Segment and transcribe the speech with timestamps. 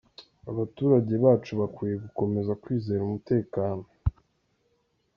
[0.51, 3.85] Abaturage bacu bakwiye gukomeza kwizera umutekano.”